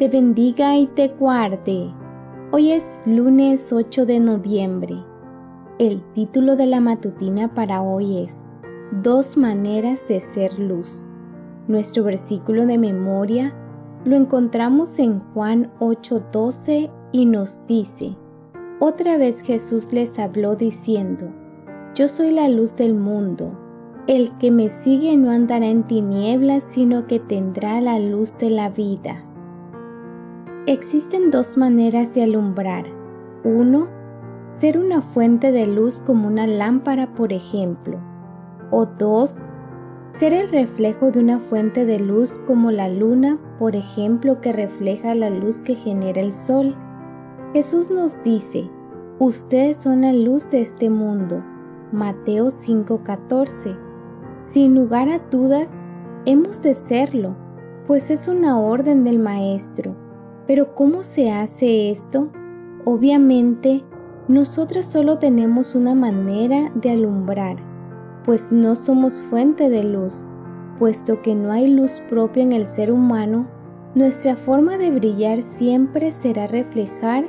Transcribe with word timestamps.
te 0.00 0.08
bendiga 0.08 0.78
y 0.78 0.86
te 0.86 1.08
guarde. 1.08 1.92
Hoy 2.52 2.70
es 2.70 3.02
lunes 3.04 3.70
8 3.70 4.06
de 4.06 4.18
noviembre. 4.18 4.96
El 5.78 6.02
título 6.14 6.56
de 6.56 6.64
la 6.64 6.80
matutina 6.80 7.52
para 7.52 7.82
hoy 7.82 8.16
es 8.16 8.48
Dos 9.02 9.36
maneras 9.36 10.08
de 10.08 10.22
ser 10.22 10.58
luz. 10.58 11.06
Nuestro 11.68 12.02
versículo 12.02 12.64
de 12.64 12.78
memoria 12.78 13.54
lo 14.06 14.16
encontramos 14.16 14.98
en 14.98 15.20
Juan 15.34 15.70
8:12 15.80 16.90
y 17.12 17.26
nos 17.26 17.66
dice, 17.66 18.16
Otra 18.78 19.18
vez 19.18 19.42
Jesús 19.42 19.92
les 19.92 20.18
habló 20.18 20.56
diciendo, 20.56 21.30
Yo 21.94 22.08
soy 22.08 22.30
la 22.30 22.48
luz 22.48 22.74
del 22.74 22.94
mundo. 22.94 23.52
El 24.06 24.34
que 24.38 24.50
me 24.50 24.70
sigue 24.70 25.18
no 25.18 25.30
andará 25.30 25.66
en 25.66 25.86
tinieblas, 25.86 26.64
sino 26.64 27.06
que 27.06 27.20
tendrá 27.20 27.82
la 27.82 27.98
luz 27.98 28.38
de 28.38 28.48
la 28.48 28.70
vida. 28.70 29.26
Existen 30.70 31.32
dos 31.32 31.58
maneras 31.58 32.14
de 32.14 32.22
alumbrar. 32.22 32.84
Uno, 33.42 33.88
ser 34.50 34.78
una 34.78 35.02
fuente 35.02 35.50
de 35.50 35.66
luz 35.66 35.98
como 35.98 36.28
una 36.28 36.46
lámpara, 36.46 37.12
por 37.12 37.32
ejemplo. 37.32 37.98
O 38.70 38.86
dos, 38.86 39.48
ser 40.12 40.32
el 40.32 40.48
reflejo 40.48 41.10
de 41.10 41.18
una 41.18 41.40
fuente 41.40 41.86
de 41.86 41.98
luz 41.98 42.40
como 42.46 42.70
la 42.70 42.88
luna, 42.88 43.36
por 43.58 43.74
ejemplo, 43.74 44.40
que 44.40 44.52
refleja 44.52 45.12
la 45.16 45.28
luz 45.28 45.60
que 45.60 45.74
genera 45.74 46.20
el 46.20 46.32
sol. 46.32 46.76
Jesús 47.52 47.90
nos 47.90 48.22
dice, 48.22 48.70
ustedes 49.18 49.76
son 49.76 50.02
la 50.02 50.12
luz 50.12 50.50
de 50.50 50.60
este 50.60 50.88
mundo. 50.88 51.42
Mateo 51.90 52.52
5:14. 52.52 53.76
Sin 54.44 54.76
lugar 54.76 55.08
a 55.08 55.18
dudas, 55.18 55.82
hemos 56.26 56.62
de 56.62 56.74
serlo, 56.74 57.34
pues 57.88 58.08
es 58.12 58.28
una 58.28 58.60
orden 58.60 59.02
del 59.02 59.18
Maestro. 59.18 60.09
Pero 60.50 60.74
¿cómo 60.74 61.04
se 61.04 61.30
hace 61.30 61.92
esto? 61.92 62.28
Obviamente, 62.84 63.84
nosotros 64.26 64.84
solo 64.84 65.16
tenemos 65.20 65.76
una 65.76 65.94
manera 65.94 66.72
de 66.74 66.90
alumbrar, 66.90 67.58
pues 68.24 68.50
no 68.50 68.74
somos 68.74 69.22
fuente 69.22 69.70
de 69.70 69.84
luz. 69.84 70.28
Puesto 70.76 71.22
que 71.22 71.36
no 71.36 71.52
hay 71.52 71.68
luz 71.68 72.02
propia 72.08 72.42
en 72.42 72.50
el 72.50 72.66
ser 72.66 72.90
humano, 72.90 73.46
nuestra 73.94 74.34
forma 74.34 74.76
de 74.76 74.90
brillar 74.90 75.40
siempre 75.40 76.10
será 76.10 76.48
reflejar 76.48 77.26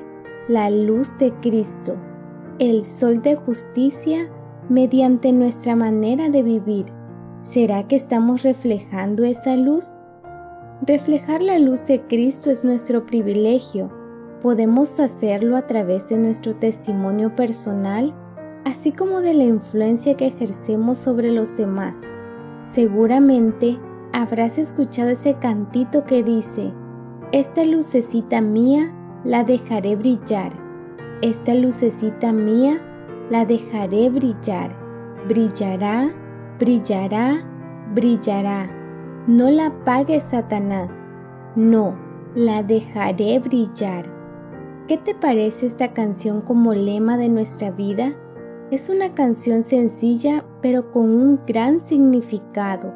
la 0.47 0.71
luz 0.71 1.19
de 1.19 1.31
Cristo, 1.41 1.97
el 2.57 2.83
sol 2.83 3.21
de 3.21 3.35
justicia, 3.35 4.31
mediante 4.67 5.31
nuestra 5.31 5.75
manera 5.75 6.29
de 6.29 6.41
vivir. 6.41 6.85
¿Será 7.41 7.87
que 7.87 7.97
estamos 7.97 8.41
reflejando 8.41 9.23
esa 9.25 9.55
luz? 9.57 10.01
Reflejar 10.83 11.43
la 11.43 11.59
luz 11.59 11.85
de 11.85 12.01
Cristo 12.07 12.49
es 12.49 12.65
nuestro 12.65 13.05
privilegio. 13.05 13.91
Podemos 14.41 14.99
hacerlo 14.99 15.55
a 15.55 15.67
través 15.67 16.09
de 16.09 16.17
nuestro 16.17 16.55
testimonio 16.55 17.35
personal, 17.35 18.15
así 18.65 18.91
como 18.91 19.21
de 19.21 19.35
la 19.35 19.43
influencia 19.43 20.17
que 20.17 20.25
ejercemos 20.25 20.97
sobre 20.97 21.31
los 21.31 21.55
demás. 21.55 21.97
Seguramente 22.63 23.77
habrás 24.11 24.57
escuchado 24.57 25.11
ese 25.11 25.35
cantito 25.35 26.03
que 26.03 26.23
dice, 26.23 26.73
esta 27.31 27.63
lucecita 27.63 28.41
mía 28.41 28.91
la 29.23 29.43
dejaré 29.43 29.95
brillar, 29.95 30.51
esta 31.21 31.53
lucecita 31.53 32.33
mía 32.33 32.81
la 33.29 33.45
dejaré 33.45 34.09
brillar, 34.09 34.75
brillará, 35.27 36.09
brillará, 36.57 37.45
brillará 37.93 38.80
no 39.27 39.51
la 39.51 39.67
apagues, 39.67 40.23
Satanás. 40.23 41.11
No, 41.55 41.95
la 42.35 42.63
dejaré 42.63 43.39
brillar. 43.39 44.05
¿Qué 44.87 44.97
te 44.97 45.13
parece 45.13 45.67
esta 45.67 45.93
canción 45.93 46.41
como 46.41 46.73
lema 46.73 47.17
de 47.17 47.29
nuestra 47.29 47.71
vida? 47.71 48.13
Es 48.71 48.89
una 48.89 49.13
canción 49.13 49.63
sencilla, 49.63 50.45
pero 50.61 50.91
con 50.91 51.09
un 51.09 51.39
gran 51.45 51.79
significado. 51.79 52.93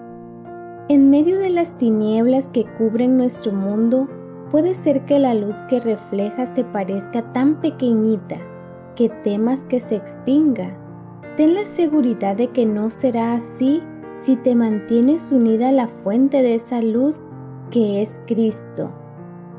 En 0.87 1.09
medio 1.09 1.37
de 1.37 1.49
las 1.49 1.77
tinieblas 1.77 2.49
que 2.49 2.65
cubren 2.77 3.17
nuestro 3.17 3.51
mundo, 3.51 4.07
puede 4.51 4.73
ser 4.73 5.05
que 5.05 5.19
la 5.19 5.33
luz 5.33 5.61
que 5.69 5.79
reflejas 5.79 6.53
te 6.53 6.63
parezca 6.63 7.33
tan 7.33 7.59
pequeñita 7.59 8.37
que 8.95 9.09
temas 9.09 9.63
que 9.63 9.79
se 9.79 9.95
extinga. 9.95 10.77
Ten 11.37 11.53
la 11.53 11.65
seguridad 11.65 12.35
de 12.35 12.47
que 12.47 12.65
no 12.65 12.89
será 12.89 13.33
así 13.33 13.83
si 14.15 14.35
te 14.37 14.55
mantienes 14.55 15.31
unida 15.31 15.69
a 15.69 15.73
la 15.73 15.87
fuente 15.87 16.41
de 16.41 16.55
esa 16.55 16.81
luz 16.81 17.27
que 17.69 18.01
es 18.01 18.21
Cristo. 18.25 18.91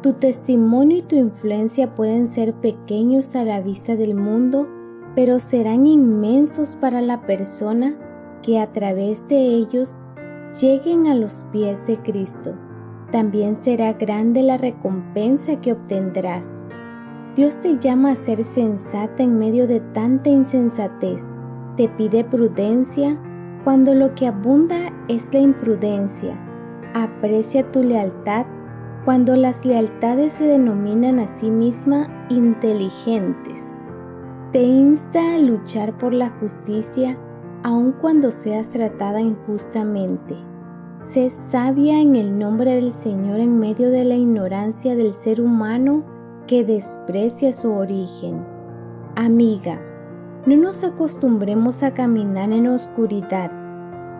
Tu 0.02 0.14
testimonio 0.14 0.98
y 0.98 1.02
tu 1.02 1.16
influencia 1.16 1.94
pueden 1.94 2.26
ser 2.26 2.54
pequeños 2.54 3.34
a 3.36 3.44
la 3.44 3.60
vista 3.60 3.96
del 3.96 4.14
mundo, 4.14 4.66
pero 5.14 5.38
serán 5.38 5.86
inmensos 5.86 6.76
para 6.76 7.00
la 7.00 7.22
persona 7.22 7.96
que 8.42 8.60
a 8.60 8.72
través 8.72 9.28
de 9.28 9.38
ellos 9.38 9.98
lleguen 10.60 11.06
a 11.06 11.14
los 11.14 11.44
pies 11.52 11.86
de 11.86 11.98
Cristo. 11.98 12.54
También 13.10 13.56
será 13.56 13.92
grande 13.92 14.42
la 14.42 14.58
recompensa 14.58 15.60
que 15.60 15.72
obtendrás. 15.72 16.64
Dios 17.34 17.60
te 17.60 17.78
llama 17.78 18.12
a 18.12 18.16
ser 18.16 18.44
sensata 18.44 19.22
en 19.22 19.38
medio 19.38 19.66
de 19.66 19.80
tanta 19.80 20.30
insensatez. 20.30 21.34
Te 21.76 21.88
pide 21.88 22.24
prudencia, 22.24 23.20
cuando 23.66 23.94
lo 23.94 24.14
que 24.14 24.28
abunda 24.28 24.92
es 25.08 25.34
la 25.34 25.40
imprudencia. 25.40 26.38
Aprecia 26.94 27.72
tu 27.72 27.82
lealtad 27.82 28.46
cuando 29.04 29.34
las 29.34 29.66
lealtades 29.66 30.34
se 30.34 30.44
denominan 30.44 31.18
a 31.18 31.26
sí 31.26 31.50
misma 31.50 32.06
inteligentes. 32.28 33.84
Te 34.52 34.62
insta 34.62 35.34
a 35.34 35.38
luchar 35.38 35.98
por 35.98 36.14
la 36.14 36.30
justicia 36.38 37.18
aun 37.64 37.90
cuando 38.00 38.30
seas 38.30 38.70
tratada 38.70 39.20
injustamente. 39.20 40.36
Sé 41.00 41.28
sabia 41.28 42.00
en 42.00 42.14
el 42.14 42.38
nombre 42.38 42.72
del 42.72 42.92
Señor 42.92 43.40
en 43.40 43.58
medio 43.58 43.90
de 43.90 44.04
la 44.04 44.14
ignorancia 44.14 44.94
del 44.94 45.12
ser 45.12 45.40
humano 45.40 46.04
que 46.46 46.64
desprecia 46.64 47.52
su 47.52 47.72
origen. 47.72 48.46
Amiga, 49.16 49.80
no 50.46 50.56
nos 50.56 50.84
acostumbremos 50.84 51.82
a 51.82 51.92
caminar 51.92 52.52
en 52.52 52.68
oscuridad. 52.68 53.50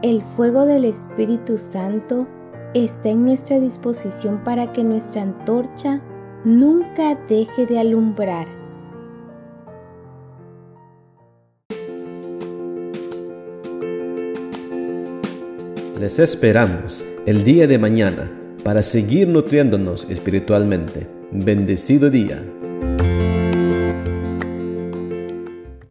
El 0.03 0.23
fuego 0.23 0.67
del 0.67 0.85
Espíritu 0.85 1.57
Santo 1.57 2.27
está 2.75 3.11
en 3.11 3.25
nuestra 3.25 3.61
disposición 3.61 4.43
para 4.43 4.73
que 4.73 4.83
nuestra 4.83 5.23
antorcha 5.23 6.03
nunca 6.45 7.17
deje 7.29 7.67
de 7.67 7.79
alumbrar. 7.79 8.49
Les 16.01 16.19
esperamos 16.19 17.05
el 17.25 17.45
día 17.45 17.69
de 17.69 17.79
mañana 17.79 18.31
para 18.65 18.83
seguir 18.83 19.29
nutriéndonos 19.29 20.11
espiritualmente. 20.11 21.07
Bendecido 21.31 22.11
día. 22.11 22.43